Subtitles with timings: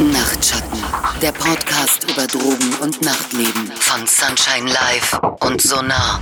[0.00, 0.80] Nachtschatten,
[1.22, 6.20] der Podcast über Drogen und Nachtleben von Sunshine Live und Sonar.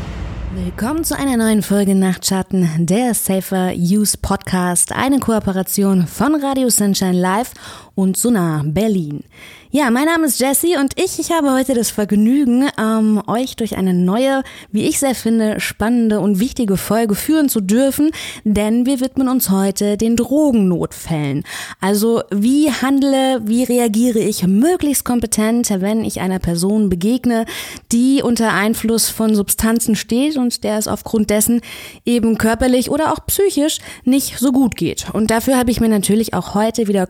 [0.55, 7.19] Willkommen zu einer neuen Folge Nachtschatten, der Safer Use Podcast, eine Kooperation von Radio Sunshine
[7.19, 7.53] Live
[7.95, 9.25] und Sonar Berlin.
[9.75, 13.79] Ja, mein Name ist Jessie und ich, ich habe heute das Vergnügen, ähm, euch durch
[13.79, 18.11] eine neue, wie ich sehr finde, spannende und wichtige Folge führen zu dürfen,
[18.45, 21.45] denn wir widmen uns heute den Drogennotfällen.
[21.81, 27.47] Also wie handle, wie reagiere ich möglichst kompetent, wenn ich einer Person begegne,
[27.93, 31.63] die unter Einfluss von Substanzen steht und der es aufgrund dessen
[32.05, 35.07] eben körperlich oder auch psychisch nicht so gut geht.
[35.15, 37.07] Und dafür habe ich mir natürlich auch heute wieder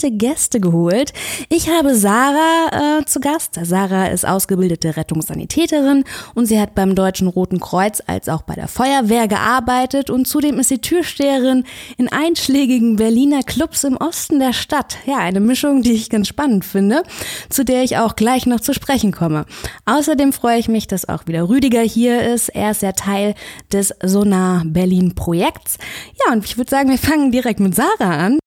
[0.00, 1.12] kompetente Gäste geholt.
[1.48, 3.58] Ich habe habe Sarah äh, zu Gast.
[3.62, 6.04] Sarah ist ausgebildete Rettungssanitäterin
[6.34, 10.58] und sie hat beim Deutschen Roten Kreuz als auch bei der Feuerwehr gearbeitet und zudem
[10.58, 11.64] ist sie Türsteherin
[11.96, 14.98] in einschlägigen Berliner Clubs im Osten der Stadt.
[15.06, 17.02] Ja, eine Mischung, die ich ganz spannend finde,
[17.48, 19.46] zu der ich auch gleich noch zu sprechen komme.
[19.86, 22.50] Außerdem freue ich mich, dass auch wieder Rüdiger hier ist.
[22.50, 23.34] Er ist ja Teil
[23.72, 25.78] des Sonar Berlin Projekts.
[26.26, 28.39] Ja, und ich würde sagen, wir fangen direkt mit Sarah an.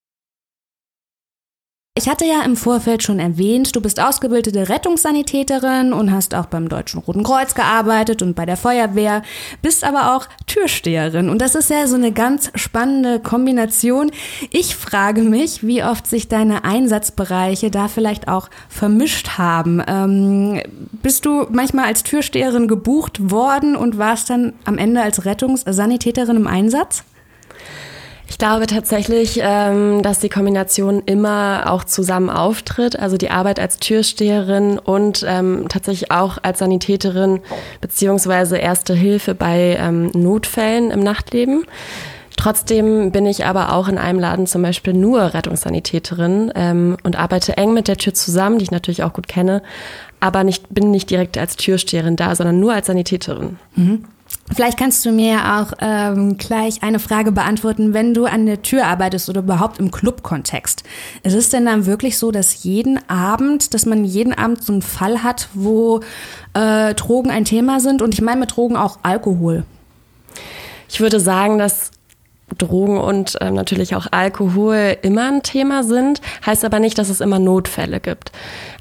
[1.95, 6.67] Ich hatte ja im Vorfeld schon erwähnt, du bist ausgebildete Rettungssanitäterin und hast auch beim
[6.67, 9.22] Deutschen Roten Kreuz gearbeitet und bei der Feuerwehr,
[9.61, 11.30] bist aber auch Türsteherin.
[11.30, 14.09] Und das ist ja so eine ganz spannende Kombination.
[14.49, 19.80] Ich frage mich, wie oft sich deine Einsatzbereiche da vielleicht auch vermischt haben.
[19.86, 20.64] Ähm,
[21.03, 26.47] bist du manchmal als Türsteherin gebucht worden und warst dann am Ende als Rettungssanitäterin im
[26.47, 27.03] Einsatz?
[28.34, 32.98] Ich glaube tatsächlich, ähm, dass die Kombination immer auch zusammen auftritt.
[32.98, 37.42] Also die Arbeit als Türsteherin und ähm, tatsächlich auch als Sanitäterin
[37.80, 41.66] beziehungsweise Erste Hilfe bei ähm, Notfällen im Nachtleben.
[42.36, 47.56] Trotzdem bin ich aber auch in einem Laden zum Beispiel nur Rettungssanitäterin ähm, und arbeite
[47.58, 49.61] eng mit der Tür zusammen, die ich natürlich auch gut kenne,
[50.20, 53.59] aber nicht, bin nicht direkt als Türsteherin da, sondern nur als Sanitäterin.
[53.76, 54.06] Mhm.
[54.54, 58.86] Vielleicht kannst du mir auch ähm, gleich eine Frage beantworten, wenn du an der Tür
[58.86, 60.83] arbeitest oder überhaupt im Club-Kontext.
[61.23, 64.82] Ist es denn dann wirklich so, dass jeden Abend, dass man jeden Abend so einen
[64.82, 66.02] Fall hat, wo
[66.54, 68.02] äh, Drogen ein Thema sind?
[68.02, 69.64] Und ich meine mit Drogen auch Alkohol.
[70.89, 71.92] Ich würde sagen, dass
[72.55, 77.21] Drogen und ähm, natürlich auch Alkohol immer ein Thema sind, heißt aber nicht, dass es
[77.21, 78.31] immer Notfälle gibt.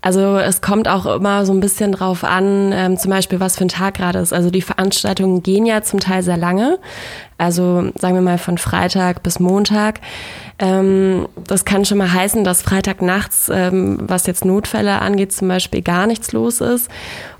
[0.00, 3.64] Also es kommt auch immer so ein bisschen drauf an, ähm, zum Beispiel, was für
[3.64, 4.32] ein Tag gerade ist.
[4.32, 6.78] Also die Veranstaltungen gehen ja zum Teil sehr lange,
[7.38, 10.00] also sagen wir mal von Freitag bis Montag.
[10.58, 15.82] Ähm, das kann schon mal heißen, dass Freitagnachts, ähm, was jetzt Notfälle angeht, zum Beispiel
[15.82, 16.88] gar nichts los ist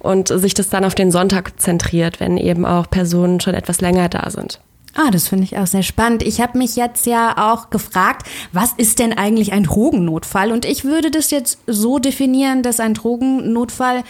[0.01, 4.09] und sich das dann auf den Sonntag zentriert, wenn eben auch Personen schon etwas länger
[4.09, 4.61] da sind.
[4.95, 6.23] Ah, das finde ich auch sehr spannend.
[6.23, 10.53] Ich habe mich jetzt ja auch gefragt, was ist denn eigentlich ein Drogennotfall?
[10.53, 14.05] Und ich würde das jetzt so definieren, dass ein Drogennotfall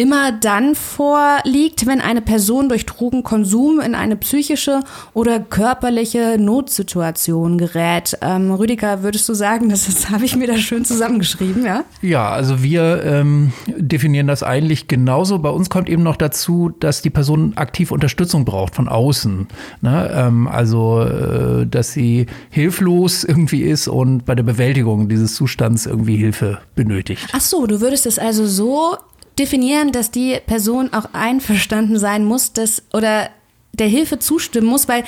[0.00, 4.80] immer dann vorliegt, wenn eine Person durch Drogenkonsum in eine psychische
[5.12, 8.16] oder körperliche Notsituation gerät.
[8.22, 11.84] Ähm, Rüdiger, würdest du sagen, das, das habe ich mir da schön zusammengeschrieben, ja?
[12.00, 15.38] Ja, also wir ähm, definieren das eigentlich genauso.
[15.38, 19.48] Bei uns kommt eben noch dazu, dass die Person aktiv Unterstützung braucht von außen.
[19.82, 20.10] Ne?
[20.14, 26.16] Ähm, also, äh, dass sie hilflos irgendwie ist und bei der Bewältigung dieses Zustands irgendwie
[26.16, 27.28] Hilfe benötigt.
[27.34, 28.96] Ach so, du würdest es also so
[29.40, 33.30] definieren, dass die Person auch einverstanden sein muss, dass oder
[33.72, 35.04] der Hilfe zustimmen muss, weil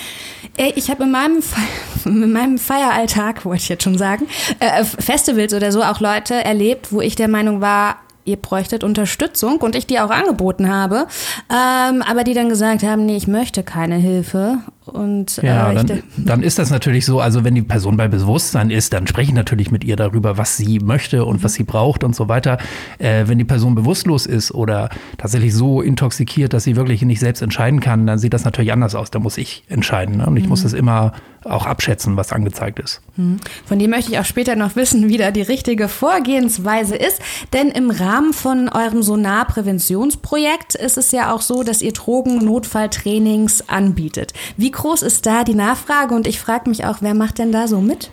[0.56, 1.60] ey, ich habe in meinem Fe
[2.04, 4.26] in meinem Feieralltag, wollte ich jetzt schon sagen,
[4.58, 9.58] äh, Festivals oder so auch Leute erlebt, wo ich der Meinung war, ihr bräuchtet Unterstützung
[9.58, 11.06] und ich die auch angeboten habe,
[11.50, 16.02] ähm, aber die dann gesagt haben, nee, ich möchte keine Hilfe und, ja, äh, dann,
[16.16, 19.34] dann, ist das natürlich so, also wenn die Person bei Bewusstsein ist, dann spreche ich
[19.34, 22.58] natürlich mit ihr darüber, was sie möchte und was sie braucht und so weiter.
[22.98, 27.42] Äh, wenn die Person bewusstlos ist oder tatsächlich so intoxikiert, dass sie wirklich nicht selbst
[27.42, 29.12] entscheiden kann, dann sieht das natürlich anders aus.
[29.12, 30.16] Da muss ich entscheiden.
[30.16, 30.26] Ne?
[30.26, 30.48] Und ich mhm.
[30.48, 31.12] muss das immer
[31.44, 33.00] auch abschätzen, was angezeigt ist.
[33.16, 33.38] Mhm.
[33.64, 37.20] Von dem möchte ich auch später noch wissen, wie da die richtige Vorgehensweise ist.
[37.52, 44.32] Denn im Rahmen von eurem Sonarpräventionsprojekt ist es ja auch so, dass ihr Drogen-Notfalltrainings anbietet.
[44.56, 46.14] Wie groß ist da die Nachfrage?
[46.14, 48.10] Und ich frage mich auch, wer macht denn da so mit?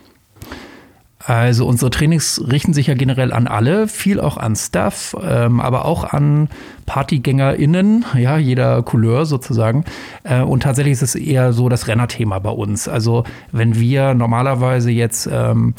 [1.25, 5.85] Also unsere Trainings richten sich ja generell an alle, viel auch an Staff, ähm, aber
[5.85, 6.49] auch an
[6.85, 9.83] PartygängerInnen, ja, jeder Couleur sozusagen.
[10.23, 12.87] Äh, und tatsächlich ist es eher so das Rennerthema bei uns.
[12.87, 15.75] Also wenn wir normalerweise jetzt ähm,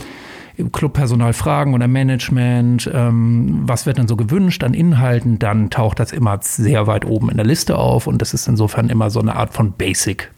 [0.73, 6.13] Clubpersonal fragen oder Management, ähm, was wird denn so gewünscht an Inhalten, dann taucht das
[6.13, 9.37] immer sehr weit oben in der Liste auf und das ist insofern immer so eine
[9.37, 10.31] Art von Basic.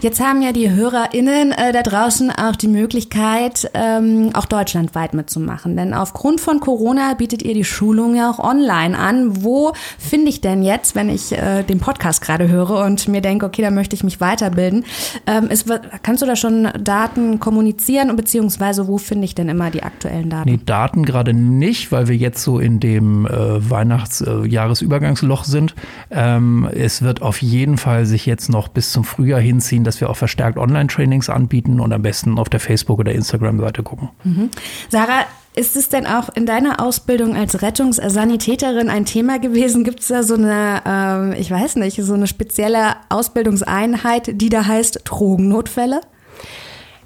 [0.00, 5.76] Jetzt haben ja die HörerInnen äh, da draußen auch die Möglichkeit, ähm, auch deutschlandweit mitzumachen.
[5.76, 9.42] Denn aufgrund von Corona bietet ihr die Schulung ja auch online an.
[9.42, 13.46] Wo finde ich denn jetzt, wenn ich äh, den Podcast gerade höre und mir denke,
[13.46, 14.84] okay, da möchte ich mich weiterbilden,
[15.26, 15.66] ähm, ist,
[16.02, 20.50] kannst du da schon Daten kommunizieren beziehungsweise wo finde ich denn immer die aktuellen Daten?
[20.50, 25.74] Nee, Daten gerade nicht, weil wir jetzt so in dem äh, Weihnachts-Jahresübergangsloch äh, sind.
[26.10, 30.00] Ähm, es wird auf jeden Fall sich jetzt noch bis zum Frühjahr Frühjahr hinziehen, dass
[30.00, 34.10] wir auch verstärkt Online-Trainings anbieten und am besten auf der Facebook- oder Instagram-Seite gucken.
[34.24, 34.50] Mhm.
[34.88, 35.24] Sarah,
[35.54, 39.82] ist es denn auch in deiner Ausbildung als Rettungssanitäterin ein Thema gewesen?
[39.82, 44.66] Gibt es da so eine, ähm, ich weiß nicht, so eine spezielle Ausbildungseinheit, die da
[44.66, 46.00] heißt Drogennotfälle?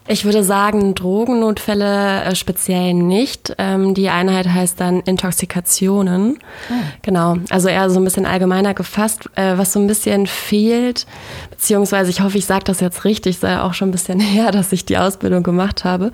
[0.08, 3.54] Ich würde sagen, Drogennotfälle äh, speziell nicht.
[3.58, 6.38] Ähm, die Einheit heißt dann Intoxikationen.
[6.70, 6.74] Oh.
[7.02, 11.06] Genau, also eher so ein bisschen allgemeiner gefasst, äh, was so ein bisschen fehlt,
[11.50, 14.72] beziehungsweise ich hoffe, ich sage das jetzt richtig, sei auch schon ein bisschen her, dass
[14.72, 16.10] ich die Ausbildung gemacht habe.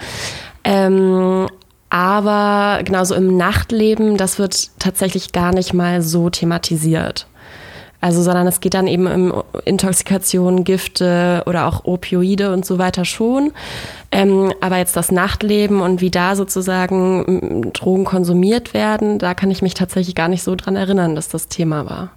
[0.65, 1.47] Ähm,
[1.91, 7.27] aber genauso im Nachtleben, das wird tatsächlich gar nicht mal so thematisiert.
[8.01, 13.05] Also, sondern es geht dann eben um Intoxikation, Gifte oder auch Opioide und so weiter
[13.05, 13.53] schon.
[14.13, 19.63] Ähm, aber jetzt das Nachtleben und wie da sozusagen Drogen konsumiert werden, da kann ich
[19.63, 22.11] mich tatsächlich gar nicht so dran erinnern, dass das Thema war.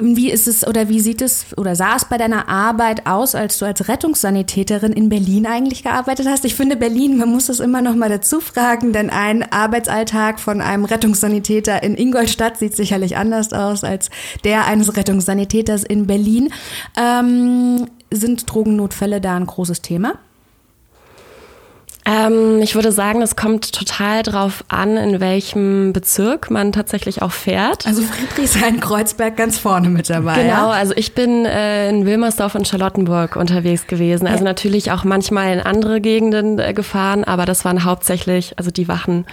[0.00, 3.58] Wie ist es oder wie sieht es oder sah es bei deiner Arbeit aus, als
[3.58, 6.44] du als Rettungssanitäterin in Berlin eigentlich gearbeitet hast?
[6.46, 10.62] Ich finde Berlin, man muss das immer noch mal dazu fragen, denn ein Arbeitsalltag von
[10.62, 14.10] einem Rettungssanitäter in Ingolstadt sieht sicherlich anders aus als
[14.44, 16.50] der eines Rettungssanitäters in Berlin.
[16.96, 20.14] Ähm, sind Drogennotfälle da ein großes Thema?
[22.06, 27.32] Ähm, ich würde sagen, es kommt total drauf an, in welchem Bezirk man tatsächlich auch
[27.32, 27.86] fährt.
[27.86, 30.42] Also Friedrichshain-Kreuzberg ganz vorne mit dabei.
[30.42, 30.70] Genau, ja?
[30.70, 34.26] also ich bin äh, in Wilmersdorf und Charlottenburg unterwegs gewesen.
[34.26, 34.44] Also ja.
[34.44, 39.26] natürlich auch manchmal in andere Gegenden äh, gefahren, aber das waren hauptsächlich, also die Wachen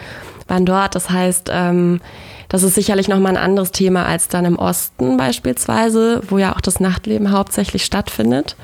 [0.47, 0.95] waren dort.
[0.95, 2.01] Das heißt, ähm,
[2.49, 6.61] das ist sicherlich nochmal ein anderes Thema als dann im Osten beispielsweise, wo ja auch
[6.61, 8.55] das Nachtleben hauptsächlich stattfindet.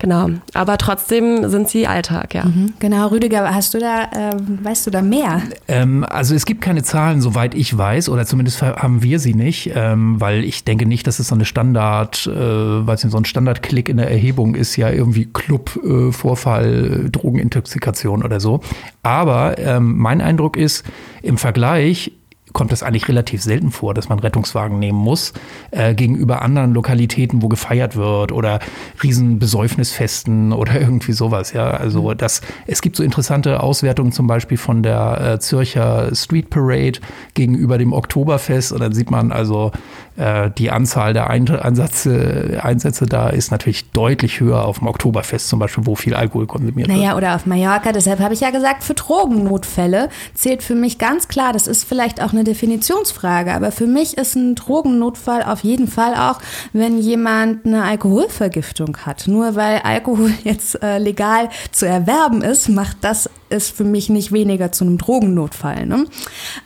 [0.00, 2.46] Genau, aber trotzdem sind sie Alltag, ja.
[2.46, 5.42] Mhm, genau, Rüdiger, hast du da, äh, weißt du da mehr?
[5.68, 9.72] Ähm, also es gibt keine Zahlen, soweit ich weiß, oder zumindest haben wir sie nicht,
[9.74, 13.26] ähm, weil ich denke nicht, dass es so eine Standard, äh, weil es so ein
[13.26, 18.60] Standardklick in der Erhebung ist, ja irgendwie Club, äh, Vorfall, Drogenintoxikation oder so.
[19.02, 20.84] Aber ähm, mein Eindruck ist,
[21.22, 22.12] im Vergleich
[22.52, 25.32] kommt es eigentlich relativ selten vor, dass man Rettungswagen nehmen muss,
[25.70, 28.60] äh, gegenüber anderen Lokalitäten, wo gefeiert wird oder
[29.02, 31.52] Riesenbesäufnisfesten oder irgendwie sowas.
[31.52, 32.16] Ja, also mhm.
[32.16, 37.00] das, es gibt so interessante Auswertungen zum Beispiel von der äh, Zürcher Street Parade
[37.34, 39.72] gegenüber dem Oktoberfest und dann sieht man also,
[40.20, 45.58] äh, die Anzahl der Einsätze, Einsätze da ist natürlich deutlich höher auf dem Oktoberfest zum
[45.58, 47.06] Beispiel, wo viel Alkohol konsumiert naja, wird.
[47.06, 51.28] Naja, oder auf Mallorca, deshalb habe ich ja gesagt, für Drogennotfälle zählt für mich ganz
[51.28, 55.88] klar, das ist vielleicht auch eine Definitionsfrage, aber für mich ist ein Drogennotfall auf jeden
[55.88, 56.40] Fall auch,
[56.72, 59.26] wenn jemand eine Alkoholvergiftung hat.
[59.26, 64.32] Nur weil Alkohol jetzt äh, legal zu erwerben ist, macht das es für mich nicht
[64.32, 65.84] weniger zu einem Drogennotfall.
[65.84, 66.06] Ne?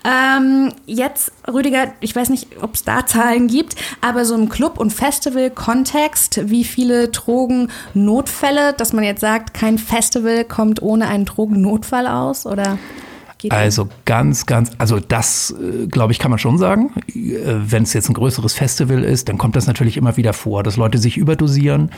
[0.04, 4.79] Ähm, jetzt, Rüdiger, ich weiß nicht, ob es da Zahlen gibt, aber so im Club-
[4.79, 12.06] und Festival-Kontext, wie viele Drogennotfälle, dass man jetzt sagt, kein Festival kommt ohne einen Drogennotfall
[12.06, 12.79] aus, oder?
[13.50, 16.93] Also ganz, ganz, also das, äh, glaube ich, kann man schon sagen.
[17.08, 20.63] Äh, wenn es jetzt ein größeres Festival ist, dann kommt das natürlich immer wieder vor,
[20.63, 21.91] dass Leute sich überdosieren.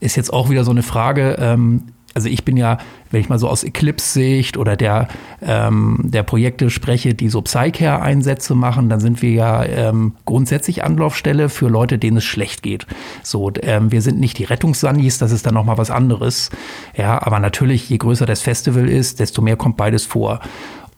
[0.00, 1.36] Ist jetzt auch wieder so eine Frage.
[1.38, 1.82] Ähm,
[2.14, 2.78] also ich bin ja,
[3.10, 5.08] wenn ich mal so aus Eclipse-Sicht oder der,
[5.42, 11.48] ähm, der Projekte spreche, die so Psycare-Einsätze machen, dann sind wir ja ähm, grundsätzlich Anlaufstelle
[11.48, 12.86] für Leute, denen es schlecht geht.
[13.22, 16.50] So, ähm, wir sind nicht die Rettungssannis, das ist dann nochmal was anderes.
[16.96, 20.40] Ja, aber natürlich, je größer das Festival ist, desto mehr kommt beides vor.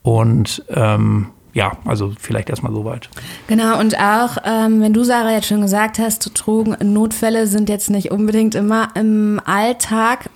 [0.02, 3.08] Und ähm, ja, also vielleicht erstmal soweit.
[3.48, 8.10] Genau, und auch, ähm, wenn du, Sarah, jetzt schon gesagt hast, Drogennotfälle sind jetzt nicht
[8.10, 10.28] unbedingt immer im Alltag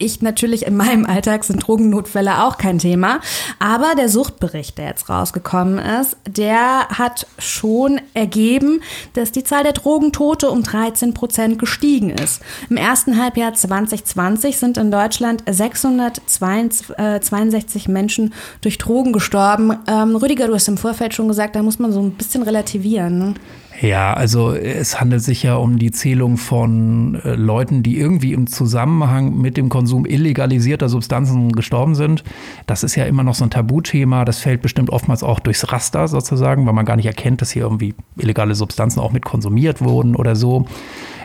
[0.00, 3.20] ich natürlich in meinem Alltag sind Drogennotfälle auch kein Thema.
[3.58, 8.80] Aber der Suchtbericht, der jetzt rausgekommen ist, der hat schon ergeben,
[9.12, 12.42] dass die Zahl der Drogentote um 13 Prozent gestiegen ist.
[12.68, 19.76] Im ersten Halbjahr 2020 sind in Deutschland 662 Menschen durch Drogen gestorben.
[19.86, 23.18] Ähm, Rüdiger, du hast im Vorfeld schon gesagt, da muss man so ein bisschen relativieren.
[23.18, 23.34] Ne?
[23.80, 28.46] Ja, also es handelt sich ja um die Zählung von äh, Leuten, die irgendwie im
[28.46, 32.22] Zusammenhang mit dem Konsum illegalisierter Substanzen gestorben sind.
[32.66, 34.26] Das ist ja immer noch so ein Tabuthema.
[34.26, 37.62] Das fällt bestimmt oftmals auch durchs Raster sozusagen, weil man gar nicht erkennt, dass hier
[37.62, 40.66] irgendwie illegale Substanzen auch mit konsumiert wurden oder so.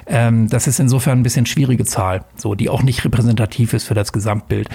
[0.08, 3.94] Ähm, das ist insofern ein bisschen schwierige Zahl, so die auch nicht repräsentativ ist für
[3.94, 4.70] das Gesamtbild.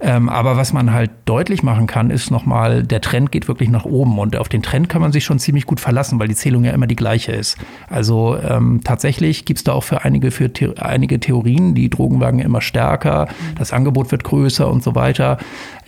[0.00, 3.84] Ähm, aber was man halt deutlich machen kann, ist nochmal, der Trend geht wirklich nach
[3.84, 6.64] oben und auf den Trend kann man sich schon ziemlich gut verlassen, weil die Zählung
[6.64, 7.56] ja immer die gleiche ist.
[7.88, 12.40] Also ähm, tatsächlich gibt es da auch für einige, für The einige Theorien, die Drogenwagen
[12.40, 15.38] immer stärker, das Angebot wird größer und so weiter.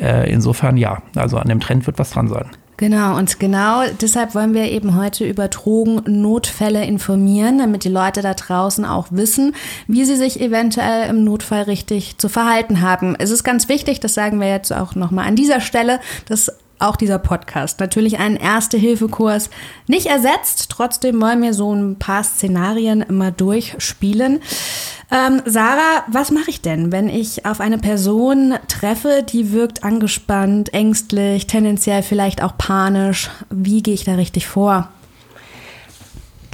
[0.00, 2.46] Äh, insofern ja, also an dem Trend wird was dran sein.
[2.78, 8.34] Genau, und genau deshalb wollen wir eben heute über Drogennotfälle informieren, damit die Leute da
[8.34, 9.54] draußen auch wissen,
[9.86, 13.16] wie sie sich eventuell im Notfall richtig zu verhalten haben.
[13.18, 16.96] Es ist ganz wichtig, das sagen wir jetzt auch nochmal an dieser Stelle, dass auch
[16.96, 19.50] dieser Podcast natürlich einen Erste-Hilfe-Kurs
[19.86, 20.70] nicht ersetzt.
[20.70, 24.40] Trotzdem wollen wir so ein paar Szenarien immer durchspielen.
[25.10, 30.74] Ähm, Sarah, was mache ich denn, wenn ich auf eine Person treffe, die wirkt angespannt,
[30.74, 33.30] ängstlich, tendenziell vielleicht auch panisch?
[33.50, 34.88] Wie gehe ich da richtig vor?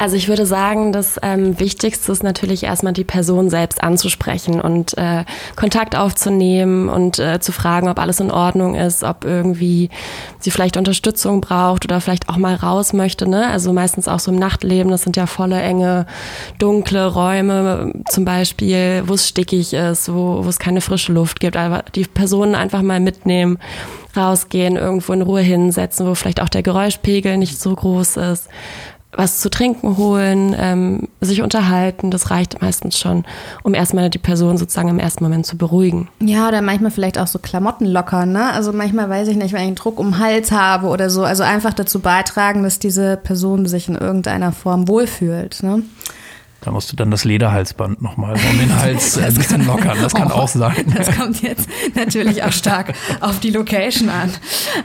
[0.03, 4.99] Also ich würde sagen, das ähm, Wichtigste ist natürlich erstmal die Person selbst anzusprechen und
[4.99, 9.91] äh, Kontakt aufzunehmen und äh, zu fragen, ob alles in Ordnung ist, ob irgendwie
[10.41, 13.31] sie vielleicht Unterstützung braucht oder vielleicht auch mal raus möchte.
[13.31, 13.47] Ne?
[13.47, 16.07] Also meistens auch so im Nachtleben, das sind ja volle, enge,
[16.59, 21.57] dunkle Räume zum Beispiel, wo es stickig ist, wo, wo es keine frische Luft gibt.
[21.57, 23.61] Aber die Personen einfach mal mitnehmen
[24.17, 28.49] rausgehen, irgendwo in Ruhe hinsetzen, wo vielleicht auch der Geräuschpegel nicht so groß ist
[29.15, 33.25] was zu trinken holen, ähm, sich unterhalten, das reicht meistens schon,
[33.63, 36.09] um erstmal die Person sozusagen im ersten Moment zu beruhigen.
[36.21, 38.53] Ja, oder manchmal vielleicht auch so Klamotten lockern, ne?
[38.53, 41.25] Also manchmal weiß ich nicht, wenn ich einen Druck um den Hals habe oder so.
[41.25, 45.83] Also einfach dazu beitragen, dass diese Person sich in irgendeiner Form wohlfühlt, ne?
[46.63, 49.99] Da musst du dann das Lederhalsband nochmal um den Hals ein bisschen lockern.
[50.01, 50.95] Das kann auch sein.
[50.97, 54.31] Das kommt jetzt natürlich auch stark auf die Location an.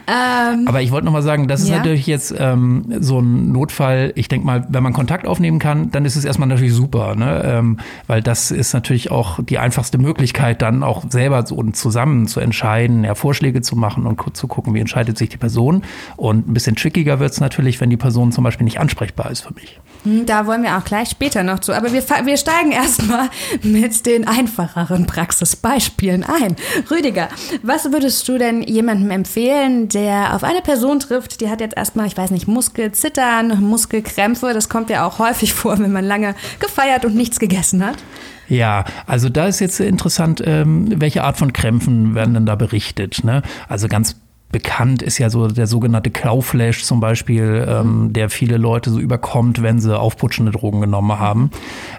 [0.08, 1.78] Ähm, Aber ich wollte nochmal sagen, das ist ja?
[1.78, 4.12] natürlich jetzt ähm, so ein Notfall.
[4.16, 7.44] Ich denke mal, wenn man Kontakt aufnehmen kann, dann ist es erstmal natürlich super, ne?
[7.46, 12.40] Ähm, weil das ist natürlich auch die einfachste Möglichkeit, dann auch selber so zusammen zu
[12.40, 15.84] entscheiden, ja, Vorschläge zu machen und zu gucken, wie entscheidet sich die Person.
[16.16, 19.42] Und ein bisschen trickiger wird es natürlich, wenn die Person zum Beispiel nicht ansprechbar ist
[19.42, 19.80] für mich.
[20.04, 21.76] Hm, da wollen wir auch gleich später noch zu.
[21.76, 23.30] Aber wir, wir steigen erstmal
[23.62, 26.56] mit den einfacheren Praxisbeispielen ein.
[26.90, 27.30] Rüdiger,
[27.62, 32.08] was würdest du denn jemandem empfehlen, der auf eine Person trifft, die hat jetzt erstmal,
[32.08, 34.54] ich weiß nicht, Muskelzittern, Muskelkrämpfe.
[34.54, 37.98] Das kommt ja auch häufig vor, wenn man lange gefeiert und nichts gegessen hat.
[38.50, 43.26] Ja, also da ist jetzt interessant, ähm, welche Art von Krämpfen werden denn da berichtet.
[43.26, 43.42] Ne?
[43.68, 44.16] Also ganz
[44.52, 49.62] bekannt ist ja so der sogenannte Kauflash zum Beispiel, ähm, der viele Leute so überkommt,
[49.62, 51.52] wenn sie aufputschende Drogen genommen haben.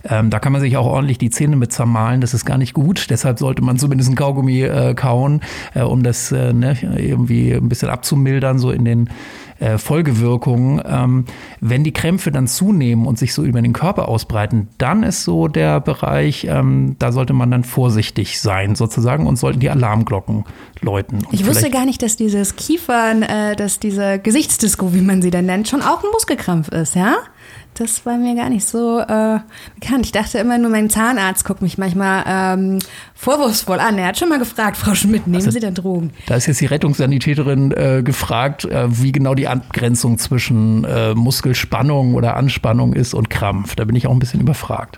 [0.08, 2.72] Ähm, da kann man sich auch ordentlich die Zähne mit zermalen, das ist gar nicht
[2.72, 3.10] gut.
[3.10, 5.42] Deshalb sollte man zumindest ein Kaugummi äh, kauen,
[5.74, 9.10] äh, um das äh, ne, irgendwie ein bisschen abzumildern, so in den
[9.60, 10.82] äh, Folgewirkungen.
[10.86, 11.24] Ähm,
[11.60, 15.48] wenn die Krämpfe dann zunehmen und sich so über den Körper ausbreiten, dann ist so
[15.48, 20.44] der Bereich, ähm, da sollte man dann vorsichtig sein sozusagen und sollten die Alarmglocken
[20.80, 21.24] läuten.
[21.24, 25.30] Und ich wusste gar nicht, dass dieses Kiefern, äh, dass diese Gesichtsdisco, wie man sie
[25.30, 27.16] dann nennt, schon auch ein Muskelkrampf ist, ja?
[27.78, 29.38] Das war mir gar nicht so äh,
[29.78, 30.04] bekannt.
[30.04, 32.80] Ich dachte immer nur, mein Zahnarzt guckt mich manchmal ähm,
[33.14, 33.98] vorwurfsvoll an.
[33.98, 36.10] Er hat schon mal gefragt, Frau Schmidt, nehmen also, Sie denn Drogen?
[36.26, 42.14] Da ist jetzt die Rettungssanitäterin äh, gefragt, äh, wie genau die Abgrenzung zwischen äh, Muskelspannung
[42.14, 43.76] oder Anspannung ist und Krampf.
[43.76, 44.96] Da bin ich auch ein bisschen überfragt.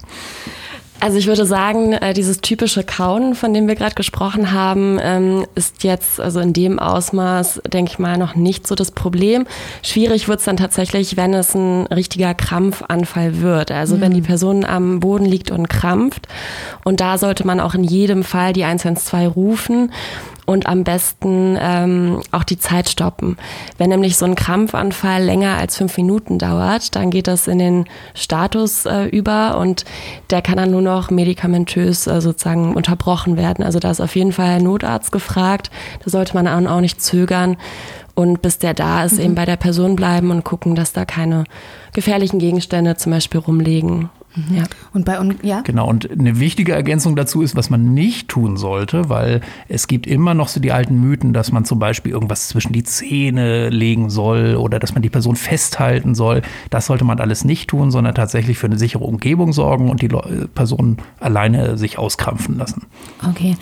[1.02, 5.47] Also ich würde sagen, äh, dieses typische Kauen, von dem wir gerade gesprochen haben, ähm,
[5.54, 9.47] ist jetzt also in dem Ausmaß, denke ich mal, noch nicht so das Problem.
[9.83, 13.71] Schwierig wird es dann tatsächlich, wenn es ein richtiger Krampfanfall wird.
[13.71, 14.00] Also mhm.
[14.02, 16.28] wenn die Person am Boden liegt und krampft.
[16.85, 19.92] Und da sollte man auch in jedem Fall die 112 rufen
[20.50, 23.37] und am besten ähm, auch die Zeit stoppen.
[23.78, 27.85] Wenn nämlich so ein Krampfanfall länger als fünf Minuten dauert, dann geht das in den
[28.14, 29.85] Status äh, über und
[30.30, 33.64] der kann dann nur noch medikamentös äh, sozusagen unterbrochen werden.
[33.64, 35.71] Also da ist auf jeden Fall ein Notarzt gefragt.
[36.02, 37.57] Da sollte man auch nicht zögern
[38.16, 39.21] und bis der da ist, mhm.
[39.21, 41.45] eben bei der Person bleiben und gucken, dass da keine
[41.92, 44.11] gefährlichen Gegenstände zum Beispiel rumliegen
[44.54, 44.62] Ja.
[44.92, 45.60] Und bei ja.
[45.62, 45.88] Genau.
[45.88, 50.34] Und eine wichtige Ergänzung dazu ist, was man nicht tun sollte, weil es gibt immer
[50.34, 54.54] noch so die alten Mythen, dass man zum Beispiel irgendwas zwischen die Zähne legen soll
[54.54, 56.42] oder dass man die Person festhalten soll.
[56.70, 60.08] Das sollte man alles nicht tun, sondern tatsächlich für eine sichere Umgebung sorgen und die
[60.54, 62.87] Person alleine sich auskrampfen lassen.
[63.28, 63.56] Okay.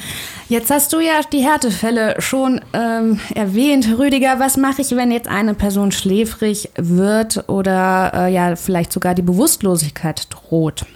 [0.51, 4.39] Jetzt hast du ja die Härtefälle schon ähm, erwähnt, Rüdiger.
[4.39, 9.23] Was mache ich, wenn jetzt eine Person schläfrig wird oder äh, ja vielleicht sogar die
[9.23, 10.58] Bewusstlosigkeit droht?
[10.59, 10.87] Rot.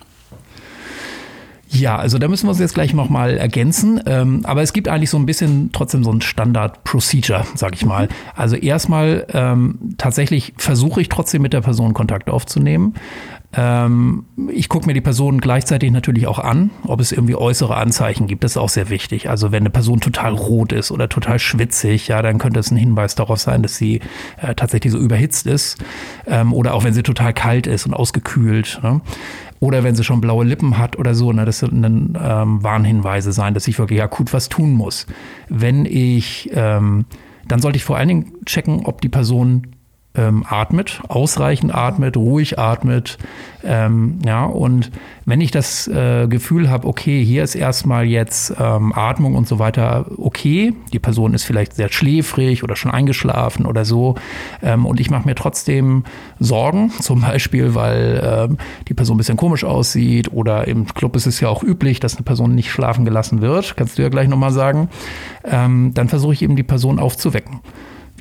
[1.68, 3.98] Ja, also da müssen wir uns jetzt gleich nochmal ergänzen.
[4.04, 8.08] Ähm, aber es gibt eigentlich so ein bisschen trotzdem so ein Standard-Procedure, sag ich mal.
[8.34, 12.92] Also erstmal ähm, tatsächlich versuche ich trotzdem mit der Person Kontakt aufzunehmen.
[13.54, 18.26] Ähm, ich gucke mir die Person gleichzeitig natürlich auch an, ob es irgendwie äußere Anzeichen
[18.26, 18.44] gibt.
[18.44, 19.30] Das ist auch sehr wichtig.
[19.30, 22.76] Also wenn eine Person total rot ist oder total schwitzig, ja, dann könnte es ein
[22.76, 24.00] Hinweis darauf sein, dass sie
[24.42, 25.78] äh, tatsächlich so überhitzt ist.
[26.26, 28.80] Ähm, oder auch wenn sie total kalt ist und ausgekühlt.
[28.82, 29.00] Ne?
[29.62, 31.84] Oder wenn sie schon blaue Lippen hat oder so, ne, das sollten
[32.20, 35.06] ähm, Warnhinweise sein, dass ich wirklich akut was tun muss.
[35.48, 37.04] Wenn ich, ähm,
[37.46, 39.68] dann sollte ich vor allen Dingen checken, ob die Person
[40.14, 43.16] ähm, atmet, ausreichend atmet, ruhig atmet.
[43.64, 44.90] Ähm, ja, und
[45.24, 49.58] wenn ich das äh, Gefühl habe, okay, hier ist erstmal jetzt ähm, Atmung und so
[49.58, 54.16] weiter okay, die Person ist vielleicht sehr schläfrig oder schon eingeschlafen oder so,
[54.62, 56.04] ähm, und ich mache mir trotzdem
[56.40, 61.26] Sorgen, zum Beispiel, weil ähm, die Person ein bisschen komisch aussieht oder im Club ist
[61.26, 64.28] es ja auch üblich, dass eine Person nicht schlafen gelassen wird, kannst du ja gleich
[64.28, 64.88] nochmal sagen,
[65.44, 67.60] ähm, dann versuche ich eben die Person aufzuwecken.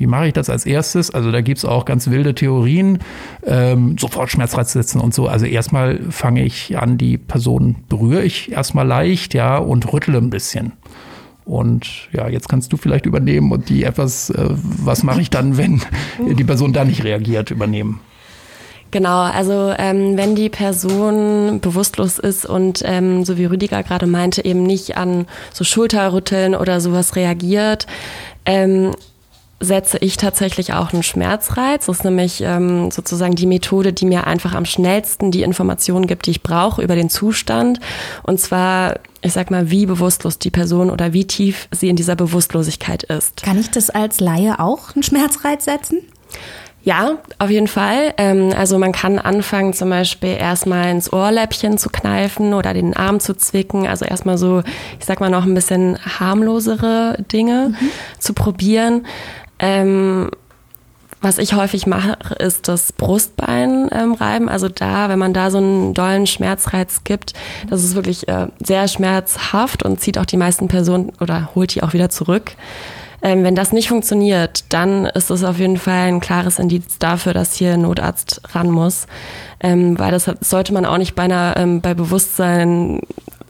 [0.01, 1.11] Wie mache ich das als erstes?
[1.11, 2.97] Also da gibt es auch ganz wilde Theorien,
[3.45, 5.27] ähm, sofort Schmerzreiz setzen und so.
[5.27, 10.31] Also erstmal fange ich an, die Person berühre ich erstmal leicht, ja, und rüttle ein
[10.31, 10.71] bisschen.
[11.45, 15.57] Und ja, jetzt kannst du vielleicht übernehmen und die etwas, äh, was mache ich dann,
[15.57, 15.83] wenn
[16.35, 17.99] die Person da nicht reagiert, übernehmen.
[18.89, 24.43] Genau, also ähm, wenn die Person bewusstlos ist und ähm, so wie Rüdiger gerade meinte,
[24.43, 27.85] eben nicht an so Schulterrütteln oder sowas reagiert,
[28.47, 28.93] ähm,
[29.61, 31.85] setze ich tatsächlich auch einen Schmerzreiz.
[31.85, 36.25] Das ist nämlich ähm, sozusagen die Methode, die mir einfach am schnellsten die Informationen gibt,
[36.25, 37.79] die ich brauche über den Zustand.
[38.23, 42.15] Und zwar, ich sag mal, wie bewusstlos die Person oder wie tief sie in dieser
[42.15, 43.43] Bewusstlosigkeit ist.
[43.43, 45.99] Kann ich das als Laie auch einen Schmerzreiz setzen?
[46.83, 48.13] Ja, auf jeden Fall.
[48.17, 53.19] Ähm, also man kann anfangen, zum Beispiel erstmal ins Ohrläppchen zu kneifen oder den Arm
[53.19, 53.85] zu zwicken.
[53.85, 54.63] Also erstmal so,
[54.99, 57.91] ich sag mal, noch ein bisschen harmlosere Dinge mhm.
[58.17, 59.05] zu probieren.
[59.61, 60.29] Ähm,
[61.21, 64.49] was ich häufig mache, ist das Brustbein ähm, reiben.
[64.49, 67.33] Also da, wenn man da so einen dollen Schmerzreiz gibt,
[67.69, 71.83] das ist wirklich äh, sehr schmerzhaft und zieht auch die meisten Personen oder holt die
[71.83, 72.53] auch wieder zurück.
[73.21, 77.35] Ähm, wenn das nicht funktioniert, dann ist das auf jeden Fall ein klares Indiz dafür,
[77.35, 79.05] dass hier ein Notarzt ran muss.
[79.59, 82.99] Ähm, weil das sollte man auch nicht bei einer, ähm, bei Bewusstsein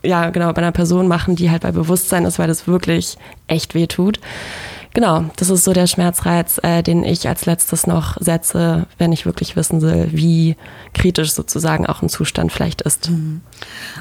[0.03, 3.75] ja, genau, bei einer Person machen, die halt bei Bewusstsein ist, weil das wirklich echt
[3.75, 4.19] weh tut.
[4.93, 9.25] Genau, das ist so der Schmerzreiz, äh, den ich als letztes noch setze, wenn ich
[9.25, 10.57] wirklich wissen will, wie
[10.93, 13.09] kritisch sozusagen auch ein Zustand vielleicht ist.
[13.09, 13.39] Mhm.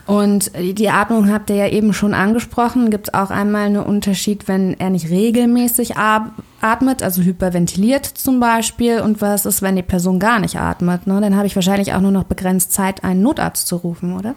[0.07, 2.91] Und die Atmung habt ihr ja eben schon angesprochen.
[2.91, 9.01] Gibt es auch einmal einen Unterschied, wenn er nicht regelmäßig atmet, also hyperventiliert zum Beispiel,
[9.01, 11.07] und was ist, wenn die Person gar nicht atmet?
[11.07, 11.21] Ne?
[11.21, 14.35] Dann habe ich wahrscheinlich auch nur noch begrenzt Zeit, einen Notarzt zu rufen, oder?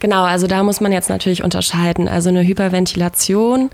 [0.00, 2.08] Genau, also da muss man jetzt natürlich unterscheiden.
[2.08, 3.70] Also eine Hyperventilation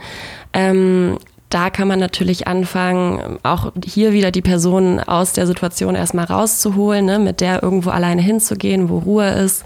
[0.52, 1.18] ähm,
[1.52, 7.04] da kann man natürlich anfangen, auch hier wieder die Person aus der Situation erstmal rauszuholen,
[7.04, 9.62] ne, mit der irgendwo alleine hinzugehen, wo Ruhe ist,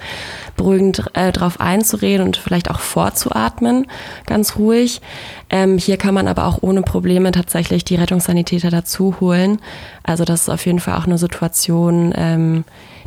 [0.57, 3.87] beruhigend äh, drauf einzureden und vielleicht auch vorzuatmen,
[4.27, 5.01] ganz ruhig.
[5.49, 9.61] Ähm, hier kann man aber auch ohne Probleme tatsächlich die Rettungssanitäter dazu holen.
[10.03, 12.65] Also das ist auf jeden Fall auch eine Situation, ähm,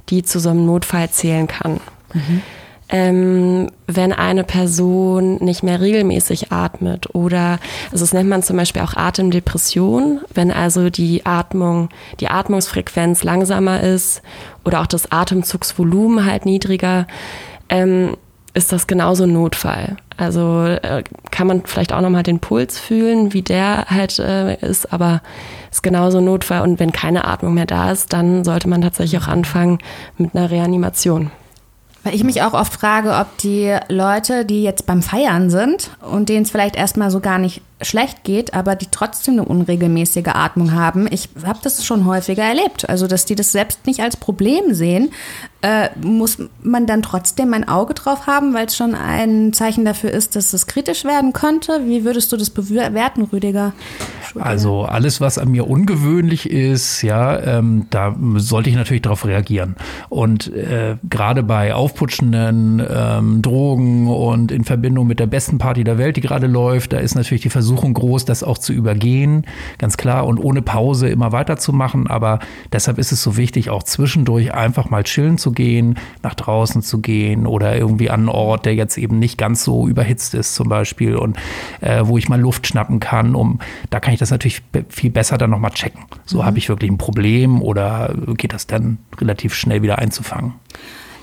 [0.07, 1.81] die zu so einem Notfall zählen kann.
[2.13, 2.41] Mhm
[2.89, 7.59] ähm, wenn eine Person nicht mehr regelmäßig atmet oder,
[7.91, 13.81] also das nennt man zum Beispiel auch Atemdepression, wenn also die Atmung, die Atmungsfrequenz langsamer
[13.81, 14.21] ist
[14.65, 17.05] oder auch das Atemzugsvolumen halt niedriger,
[17.69, 18.17] ähm,
[18.55, 19.97] ist das genauso ein Notfall.
[20.17, 24.91] Also äh, kann man vielleicht auch nochmal den Puls fühlen, wie der halt äh, ist,
[24.91, 25.21] aber
[25.71, 26.61] ist genauso ein Notfall.
[26.61, 29.77] Und wenn keine Atmung mehr da ist, dann sollte man tatsächlich auch anfangen
[30.17, 31.31] mit einer Reanimation.
[32.03, 36.29] Weil ich mich auch oft frage, ob die Leute, die jetzt beim Feiern sind und
[36.29, 40.73] denen es vielleicht erstmal so gar nicht schlecht geht, aber die trotzdem eine unregelmäßige Atmung
[40.73, 41.07] haben.
[41.11, 42.89] Ich habe das schon häufiger erlebt.
[42.89, 45.11] Also, dass die das selbst nicht als Problem sehen,
[45.61, 50.11] äh, muss man dann trotzdem ein Auge drauf haben, weil es schon ein Zeichen dafür
[50.11, 51.81] ist, dass es kritisch werden könnte.
[51.85, 53.73] Wie würdest du das bewerten, Rüdiger?
[54.39, 59.75] Also alles, was an mir ungewöhnlich ist, ja, ähm, da sollte ich natürlich darauf reagieren.
[60.07, 65.97] Und äh, gerade bei aufputschenden ähm, Drogen und in Verbindung mit der besten Party der
[65.97, 69.45] Welt, die gerade läuft, da ist natürlich die Versuchung groß, das auch zu übergehen,
[69.77, 72.07] ganz klar, und ohne Pause immer weiterzumachen.
[72.07, 72.39] Aber
[72.71, 76.99] deshalb ist es so wichtig, auch zwischendurch einfach mal chillen zu gehen, nach draußen zu
[76.99, 80.69] gehen oder irgendwie an einen Ort, der jetzt eben nicht ganz so überhitzt ist, zum
[80.69, 81.37] Beispiel, und
[81.81, 85.37] äh, wo ich mal Luft schnappen kann, um da kann ich das natürlich viel besser
[85.37, 86.01] dann nochmal checken.
[86.25, 86.45] So mhm.
[86.45, 90.53] habe ich wirklich ein Problem oder geht das dann relativ schnell wieder einzufangen?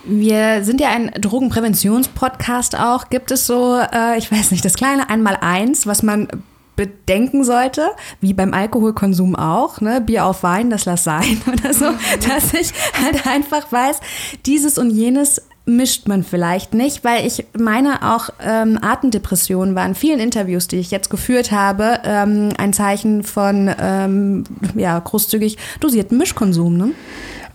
[0.09, 3.11] Wir sind ja ein Drogenpräventionspodcast auch.
[3.11, 6.29] Gibt es so, äh, ich weiß nicht, das kleine Einmaleins, was man
[6.77, 7.91] bedenken sollte,
[8.21, 11.87] wie beim Alkoholkonsum auch, ne, Bier auf Wein, das lass sein oder so,
[12.29, 14.01] dass ich halt einfach weiß,
[14.45, 19.95] dieses und jenes mischt man vielleicht nicht, weil ich meine auch ähm, Atemdepressionen waren in
[19.97, 24.45] vielen Interviews, die ich jetzt geführt habe, ähm, ein Zeichen von ähm,
[24.77, 26.77] ja großzügig dosierten Mischkonsum.
[26.77, 26.91] Ne?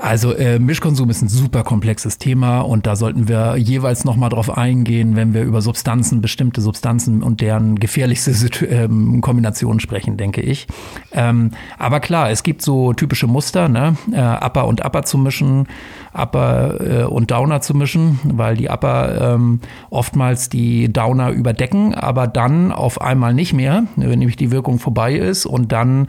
[0.01, 4.57] Also äh, Mischkonsum ist ein super komplexes Thema und da sollten wir jeweils nochmal drauf
[4.57, 10.41] eingehen, wenn wir über Substanzen, bestimmte Substanzen und deren gefährlichste Situ ähm, Kombinationen sprechen, denke
[10.41, 10.65] ich.
[11.11, 13.95] Ähm, aber klar, es gibt so typische Muster, ne?
[14.11, 15.67] Äh, Upper und Upper zu mischen,
[16.13, 19.59] Upper äh, und Downer zu mischen, weil die Upper ähm,
[19.91, 25.13] oftmals die Downer überdecken, aber dann auf einmal nicht mehr, wenn nämlich die Wirkung vorbei
[25.13, 26.07] ist und dann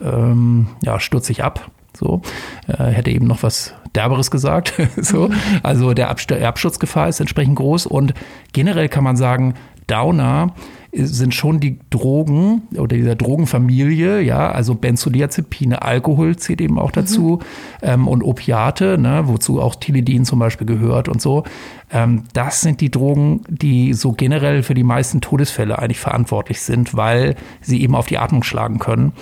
[0.00, 1.71] ähm, ja, stürze ich ab.
[1.96, 2.22] So,
[2.68, 4.74] äh, hätte eben noch was Derberes gesagt.
[4.96, 5.30] so,
[5.62, 8.14] also der Erbschutzgefahr ist entsprechend groß und
[8.52, 9.54] generell kann man sagen,
[9.86, 10.54] Downer
[10.94, 17.40] sind schon die Drogen oder dieser Drogenfamilie, ja, also Benzodiazepine, Alkohol zählt eben auch dazu
[17.80, 17.88] mhm.
[17.88, 21.44] ähm, und Opiate, ne, wozu auch Tilidin zum Beispiel gehört und so.
[21.92, 26.96] Ähm, das sind die Drogen, die so generell für die meisten Todesfälle eigentlich verantwortlich sind,
[26.96, 29.04] weil sie eben auf die Atmung schlagen können.
[29.04, 29.12] Mhm.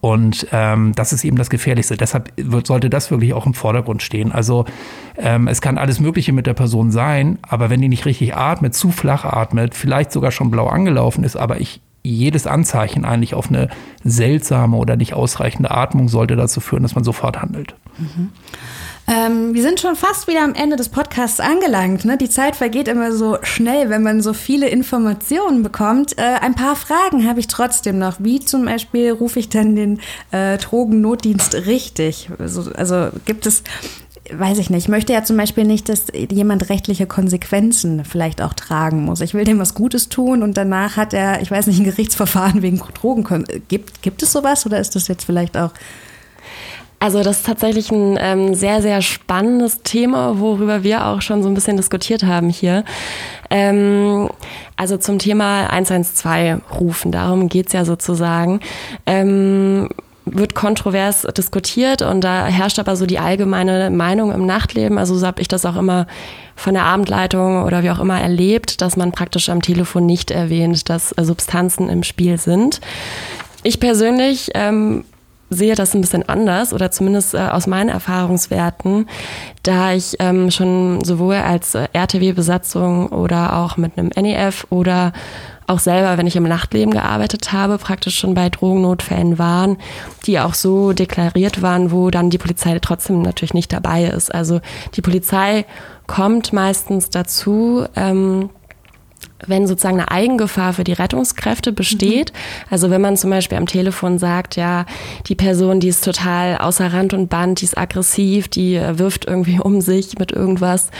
[0.00, 1.96] Und ähm, das ist eben das Gefährlichste.
[1.96, 4.32] Deshalb wird, sollte das wirklich auch im Vordergrund stehen.
[4.32, 4.64] Also
[5.16, 8.74] ähm, es kann alles Mögliche mit der Person sein, aber wenn die nicht richtig atmet,
[8.74, 13.48] zu flach atmet, vielleicht sogar schon blau angelaufen ist, aber ich jedes Anzeichen eigentlich auf
[13.48, 13.68] eine
[14.02, 17.76] seltsame oder nicht ausreichende Atmung sollte dazu führen, dass man sofort handelt.
[17.98, 18.30] Mhm.
[19.08, 22.04] Ähm, wir sind schon fast wieder am Ende des Podcasts angelangt.
[22.04, 22.16] Ne?
[22.16, 26.16] Die Zeit vergeht immer so schnell, wenn man so viele Informationen bekommt.
[26.18, 28.16] Äh, ein paar Fragen habe ich trotzdem noch.
[28.20, 32.28] Wie zum Beispiel rufe ich dann den äh, Drogennotdienst richtig?
[32.38, 33.64] Also, also gibt es
[34.30, 38.54] weiß ich nicht, ich möchte ja zum Beispiel nicht, dass jemand rechtliche Konsequenzen vielleicht auch
[38.54, 39.20] tragen muss.
[39.20, 42.62] Ich will dem was Gutes tun und danach hat er, ich weiß nicht, ein Gerichtsverfahren
[42.62, 43.44] wegen Drogen.
[43.68, 45.72] Gibt, gibt es sowas oder ist das jetzt vielleicht auch
[47.02, 51.48] also das ist tatsächlich ein ähm, sehr, sehr spannendes Thema, worüber wir auch schon so
[51.48, 52.84] ein bisschen diskutiert haben hier.
[53.50, 54.30] Ähm,
[54.76, 58.60] also zum Thema 112 rufen, darum geht's ja sozusagen.
[59.04, 59.88] Ähm,
[60.26, 64.96] wird kontrovers diskutiert und da herrscht aber so die allgemeine Meinung im Nachtleben.
[64.96, 66.06] Also so habe ich das auch immer
[66.54, 70.88] von der Abendleitung oder wie auch immer erlebt, dass man praktisch am Telefon nicht erwähnt,
[70.88, 72.80] dass Substanzen im Spiel sind.
[73.64, 75.04] Ich persönlich ähm,
[75.52, 79.08] sehe das ein bisschen anders oder zumindest äh, aus meinen Erfahrungswerten,
[79.62, 85.12] da ich ähm, schon sowohl als äh, RTW-Besatzung oder auch mit einem NEF oder
[85.66, 89.78] auch selber, wenn ich im Nachtleben gearbeitet habe, praktisch schon bei Drogennotfällen waren,
[90.26, 94.34] die auch so deklariert waren, wo dann die Polizei trotzdem natürlich nicht dabei ist.
[94.34, 94.60] Also
[94.94, 95.64] die Polizei
[96.06, 98.50] kommt meistens dazu, ähm,
[99.46, 102.32] wenn sozusagen eine Eigengefahr für die Rettungskräfte besteht.
[102.32, 102.66] Mhm.
[102.70, 104.86] Also wenn man zum Beispiel am Telefon sagt, ja,
[105.26, 109.26] die Person, die ist total außer Rand und Band, die ist aggressiv, die äh, wirft
[109.26, 110.90] irgendwie um sich mit irgendwas.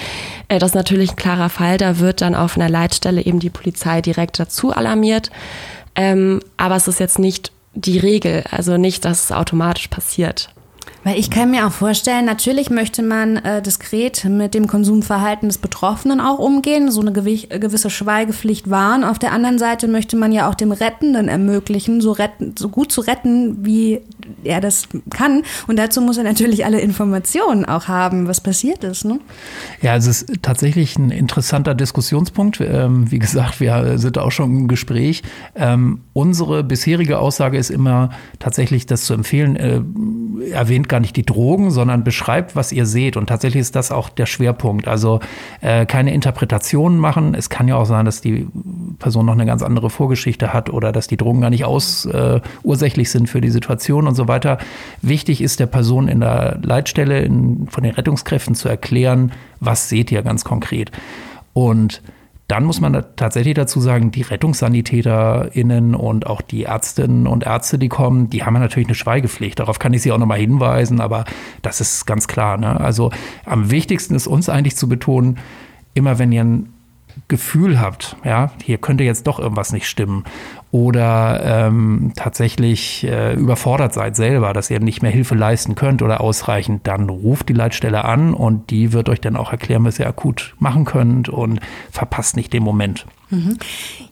[0.48, 1.78] Äh, das ist natürlich ein klarer Fall.
[1.78, 5.30] Da wird dann auf einer Leitstelle eben die Polizei direkt dazu alarmiert.
[5.94, 10.50] Ähm, aber es ist jetzt nicht die Regel, also nicht, dass es automatisch passiert.
[11.04, 15.58] Weil ich kann mir auch vorstellen, natürlich möchte man äh, diskret mit dem Konsumverhalten des
[15.58, 19.02] Betroffenen auch umgehen, so eine gewisse Schweigepflicht wahren.
[19.02, 22.92] Auf der anderen Seite möchte man ja auch dem Rettenden ermöglichen, so, retten, so gut
[22.92, 24.00] zu retten, wie
[24.44, 25.42] er das kann.
[25.66, 29.04] Und dazu muss er natürlich alle Informationen auch haben, was passiert ist.
[29.04, 29.20] Ne?
[29.80, 32.60] Ja, es ist tatsächlich ein interessanter Diskussionspunkt.
[32.60, 35.22] Ähm, wie gesagt, wir sind auch schon im Gespräch.
[35.54, 39.80] Ähm, unsere bisherige Aussage ist immer tatsächlich, das zu empfehlen, äh,
[40.50, 43.16] erwähnt gar nicht die Drogen, sondern beschreibt, was ihr seht.
[43.16, 44.88] Und tatsächlich ist das auch der Schwerpunkt.
[44.88, 45.20] Also
[45.60, 47.34] äh, keine Interpretationen machen.
[47.34, 48.48] Es kann ja auch sein, dass die
[48.98, 52.40] Person noch eine ganz andere Vorgeschichte hat oder dass die Drogen gar nicht aus, äh,
[52.62, 54.58] ursächlich sind für die Situation und so weiter.
[55.00, 60.10] Wichtig ist der Person in der Leitstelle in, von den Rettungskräften zu erklären, was seht
[60.10, 60.90] ihr ganz konkret.
[61.52, 62.02] Und
[62.48, 67.78] dann muss man da tatsächlich dazu sagen, die RettungssanitäterInnen und auch die Ärztinnen und Ärzte,
[67.78, 69.58] die kommen, die haben natürlich eine Schweigepflicht.
[69.58, 71.24] Darauf kann ich Sie auch nochmal hinweisen, aber
[71.62, 72.58] das ist ganz klar.
[72.58, 72.78] Ne?
[72.78, 73.10] Also
[73.46, 75.38] am wichtigsten ist uns eigentlich zu betonen,
[75.94, 76.72] immer wenn ihr ein
[77.28, 80.24] Gefühl habt, ja, hier könnte jetzt doch irgendwas nicht stimmen
[80.72, 86.22] oder ähm, tatsächlich äh, überfordert seid selber, dass ihr nicht mehr Hilfe leisten könnt oder
[86.22, 90.06] ausreichend, dann ruft die Leitstelle an und die wird euch dann auch erklären, was ihr
[90.06, 93.04] akut machen könnt und verpasst nicht den Moment.
[93.28, 93.58] Mhm.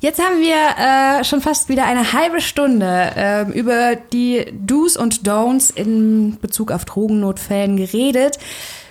[0.00, 5.26] Jetzt haben wir äh, schon fast wieder eine halbe Stunde äh, über die Do's und
[5.26, 8.38] Don'ts in Bezug auf Drogennotfällen geredet.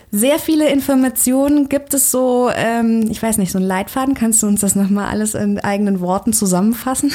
[0.09, 1.69] Sehr viele Informationen.
[1.69, 4.15] Gibt es so, ähm, ich weiß nicht, so einen Leitfaden?
[4.15, 7.11] Kannst du uns das nochmal alles in eigenen Worten zusammenfassen?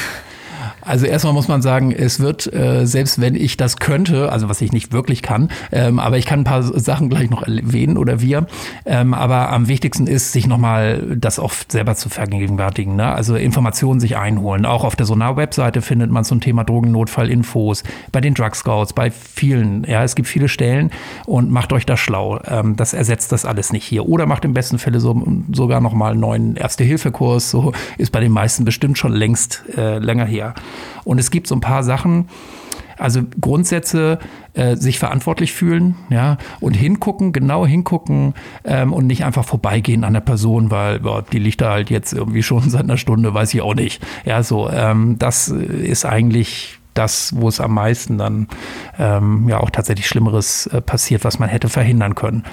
[0.85, 4.61] Also erstmal muss man sagen, es wird, äh, selbst wenn ich das könnte, also was
[4.61, 8.21] ich nicht wirklich kann, ähm, aber ich kann ein paar Sachen gleich noch erwähnen oder
[8.21, 8.45] wir.
[8.85, 12.95] Ähm, aber am wichtigsten ist, sich nochmal das oft selber zu vergegenwärtigen.
[12.95, 13.07] Ne?
[13.07, 14.65] Also Informationen sich einholen.
[14.65, 19.85] Auch auf der Sonar-Webseite findet man zum Thema Drogennotfall-Infos, bei den Drug Scouts, bei vielen.
[19.85, 20.91] Ja, es gibt viele Stellen
[21.25, 22.39] und macht euch da schlau.
[22.45, 24.07] Ähm, das ersetzt das alles nicht hier.
[24.07, 25.19] Oder macht im besten Fälle so,
[25.51, 27.49] sogar nochmal einen neuen Erste-Hilfe-Kurs.
[27.49, 30.53] So ist bei den meisten bestimmt schon längst äh, länger her.
[31.03, 32.29] Und es gibt so ein paar Sachen,
[32.97, 34.19] also Grundsätze,
[34.53, 38.33] äh, sich verantwortlich fühlen, ja, und hingucken, genau hingucken
[38.63, 42.13] ähm, und nicht einfach vorbeigehen an der Person, weil boah, die liegt da halt jetzt
[42.13, 44.01] irgendwie schon seit einer Stunde, weiß ich auch nicht.
[44.23, 48.47] Ja, so, ähm, das ist eigentlich das, wo es am meisten dann
[48.97, 52.43] ähm, ja auch tatsächlich Schlimmeres äh, passiert, was man hätte verhindern können.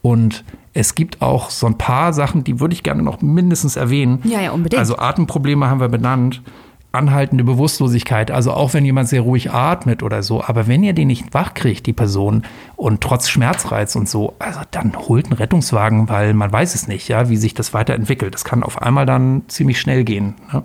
[0.00, 4.20] Und es gibt auch so ein paar Sachen, die würde ich gerne noch mindestens erwähnen.
[4.24, 4.78] Ja, ja, unbedingt.
[4.78, 6.42] Also Atemprobleme haben wir benannt
[6.92, 8.30] anhaltende Bewusstlosigkeit.
[8.30, 11.54] Also auch wenn jemand sehr ruhig atmet oder so, aber wenn ihr den nicht wach
[11.54, 12.44] kriegt, die Person,
[12.76, 17.08] und trotz Schmerzreiz und so, also dann holt einen Rettungswagen, weil man weiß es nicht,
[17.08, 18.34] ja, wie sich das weiterentwickelt.
[18.34, 20.34] Das kann auf einmal dann ziemlich schnell gehen.
[20.52, 20.62] Ne?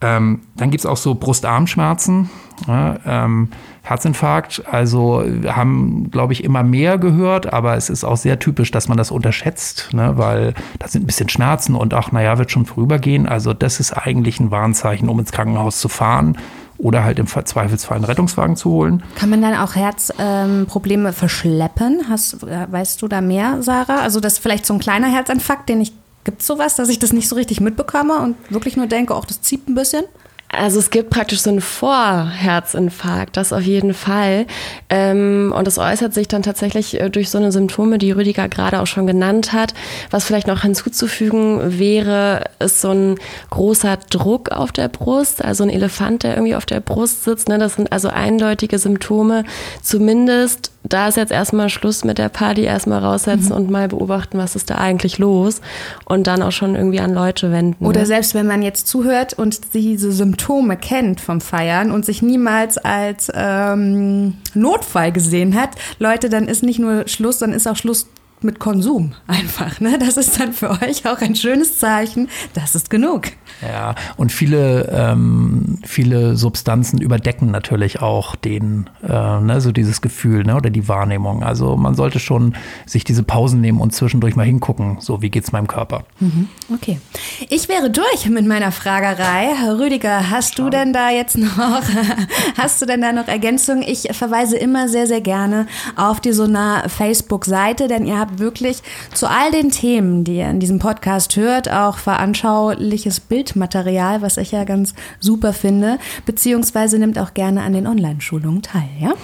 [0.00, 2.30] Ähm, dann gibt es auch so Brustarmschmerzen.
[2.66, 3.48] Ja, ähm,
[3.82, 4.64] Herzinfarkt.
[4.70, 8.98] Also haben, glaube ich, immer mehr gehört, aber es ist auch sehr typisch, dass man
[8.98, 10.12] das unterschätzt, ne?
[10.16, 13.26] weil da sind ein bisschen Schmerzen und ach, naja, wird schon vorübergehen.
[13.26, 16.36] Also das ist eigentlich ein Warnzeichen, um ins Krankenhaus zu fahren
[16.76, 19.02] oder halt im Zweifelsfall einen Rettungswagen zu holen.
[19.16, 22.02] Kann man dann auch Herzprobleme ähm, verschleppen?
[22.08, 24.00] Hast, weißt du da mehr, Sarah?
[24.00, 25.92] Also das ist vielleicht so ein kleiner Herzinfarkt, den ich
[26.28, 29.24] Gibt es sowas, dass ich das nicht so richtig mitbekomme und wirklich nur denke, auch
[29.24, 30.04] das zieht ein bisschen?
[30.50, 34.44] Also es gibt praktisch so einen Vorherzinfarkt, das auf jeden Fall.
[34.90, 38.80] Ähm, und das äußert sich dann tatsächlich äh, durch so eine Symptome, die Rüdiger gerade
[38.80, 39.72] auch schon genannt hat.
[40.10, 45.70] Was vielleicht noch hinzuzufügen wäre, ist so ein großer Druck auf der Brust, also ein
[45.70, 47.48] Elefant, der irgendwie auf der Brust sitzt.
[47.48, 47.56] Ne?
[47.56, 49.44] Das sind also eindeutige Symptome.
[49.82, 53.56] Zumindest da ist jetzt erstmal Schluss mit der Party, erstmal raussetzen mhm.
[53.56, 55.60] und mal beobachten, was ist da eigentlich los
[56.04, 57.84] und dann auch schon irgendwie an Leute wenden.
[57.84, 58.06] Oder ne?
[58.06, 63.30] selbst wenn man jetzt zuhört und diese Symptome kennt vom Feiern und sich niemals als
[63.34, 68.08] ähm, Notfall gesehen hat, Leute, dann ist nicht nur Schluss, dann ist auch Schluss
[68.42, 69.80] mit Konsum einfach.
[69.80, 69.98] Ne?
[69.98, 72.28] Das ist dann für euch auch ein schönes Zeichen.
[72.54, 73.28] Das ist genug.
[73.62, 80.44] Ja, und viele, ähm, viele Substanzen überdecken natürlich auch den, äh, ne, so dieses Gefühl
[80.44, 81.42] ne, oder die Wahrnehmung.
[81.42, 82.54] Also man sollte schon
[82.86, 86.04] sich diese Pausen nehmen und zwischendurch mal hingucken, so wie geht es meinem Körper.
[86.20, 86.48] Mhm.
[86.72, 87.00] Okay.
[87.48, 89.48] Ich wäre durch mit meiner Fragerei.
[89.78, 91.82] Rüdiger, hast du denn da jetzt noch,
[92.56, 93.82] hast du denn da noch Ergänzungen?
[93.82, 95.66] Ich verweise immer sehr, sehr gerne
[95.96, 98.82] auf die Sonar Facebook-Seite, denn ihr habt wirklich
[99.14, 104.36] zu all den Themen, die ihr in diesem Podcast hört, auch veranschauliches Bild Bildmaterial, was
[104.36, 109.14] ich ja ganz super finde, beziehungsweise nimmt auch gerne an den Online-Schulungen teil, ja?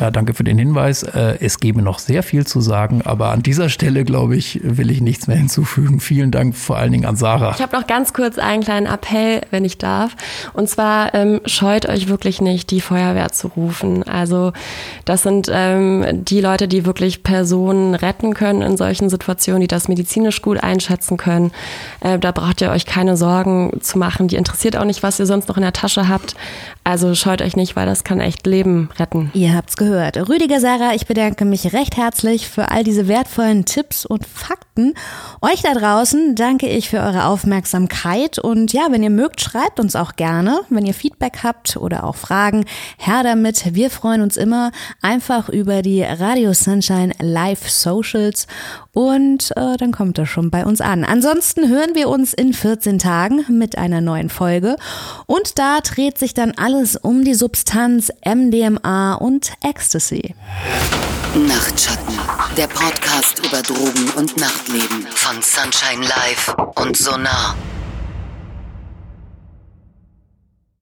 [0.00, 1.02] Ja, danke für den Hinweis.
[1.02, 4.90] Äh, es gäbe noch sehr viel zu sagen, aber an dieser Stelle, glaube ich, will
[4.90, 5.98] ich nichts mehr hinzufügen.
[5.98, 7.52] Vielen Dank vor allen Dingen an Sarah.
[7.56, 10.14] Ich habe noch ganz kurz einen kleinen Appell, wenn ich darf.
[10.52, 14.04] Und zwar ähm, scheut euch wirklich nicht, die Feuerwehr zu rufen.
[14.04, 14.52] Also
[15.04, 19.88] das sind ähm, die Leute, die wirklich Personen retten können in solchen Situationen, die das
[19.88, 21.50] medizinisch gut einschätzen können.
[22.00, 24.28] Äh, da braucht ihr euch keine Sorgen zu machen.
[24.28, 26.36] Die interessiert auch nicht, was ihr sonst noch in der Tasche habt.
[26.84, 29.30] Also scheut euch nicht, weil das kann echt Leben retten.
[29.34, 29.87] Ihr habt's gehört.
[29.88, 34.92] Rüdiger Sarah, ich bedanke mich recht herzlich für all diese wertvollen Tipps und Fakten.
[35.40, 39.96] Euch da draußen danke ich für eure Aufmerksamkeit und ja, wenn ihr mögt, schreibt uns
[39.96, 40.60] auch gerne.
[40.68, 42.66] Wenn ihr Feedback habt oder auch Fragen,
[42.98, 43.74] her damit.
[43.74, 48.46] Wir freuen uns immer einfach über die Radio Sunshine Live Socials
[48.98, 51.04] und äh, dann kommt das schon bei uns an.
[51.04, 54.74] Ansonsten hören wir uns in 14 Tagen mit einer neuen Folge
[55.26, 60.34] und da dreht sich dann alles um die Substanz MDMA und Ecstasy.
[61.32, 62.18] Nachtschatten,
[62.56, 67.54] der Podcast über Drogen und Nachtleben von Sunshine Live und Sonar.